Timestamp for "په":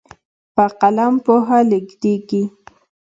0.55-0.65